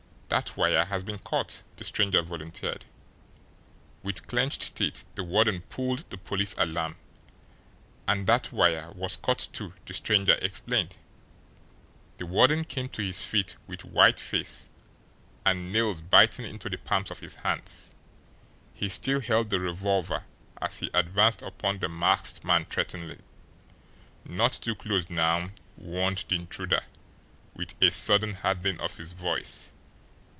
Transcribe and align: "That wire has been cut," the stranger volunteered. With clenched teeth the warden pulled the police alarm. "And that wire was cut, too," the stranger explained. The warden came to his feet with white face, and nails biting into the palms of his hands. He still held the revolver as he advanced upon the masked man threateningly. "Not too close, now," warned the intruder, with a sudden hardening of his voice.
"That 0.33 0.55
wire 0.55 0.85
has 0.85 1.03
been 1.03 1.19
cut," 1.19 1.63
the 1.75 1.83
stranger 1.83 2.21
volunteered. 2.21 2.85
With 4.01 4.27
clenched 4.27 4.77
teeth 4.77 5.03
the 5.15 5.25
warden 5.25 5.63
pulled 5.63 6.09
the 6.09 6.17
police 6.17 6.55
alarm. 6.57 6.95
"And 8.07 8.25
that 8.27 8.49
wire 8.53 8.93
was 8.95 9.17
cut, 9.17 9.45
too," 9.51 9.73
the 9.85 9.93
stranger 9.93 10.35
explained. 10.35 10.95
The 12.17 12.25
warden 12.25 12.63
came 12.63 12.87
to 12.95 13.03
his 13.05 13.19
feet 13.19 13.57
with 13.67 13.83
white 13.83 14.21
face, 14.21 14.69
and 15.45 15.73
nails 15.73 16.01
biting 16.01 16.45
into 16.45 16.69
the 16.69 16.77
palms 16.77 17.11
of 17.11 17.19
his 17.19 17.35
hands. 17.35 17.93
He 18.73 18.87
still 18.87 19.19
held 19.19 19.49
the 19.49 19.59
revolver 19.59 20.23
as 20.61 20.77
he 20.79 20.89
advanced 20.93 21.41
upon 21.41 21.79
the 21.79 21.89
masked 21.89 22.45
man 22.45 22.63
threateningly. 22.67 23.19
"Not 24.23 24.53
too 24.53 24.75
close, 24.75 25.09
now," 25.09 25.49
warned 25.75 26.23
the 26.29 26.35
intruder, 26.35 26.83
with 27.53 27.75
a 27.81 27.91
sudden 27.91 28.35
hardening 28.35 28.79
of 28.79 28.95
his 28.95 29.11
voice. 29.11 29.73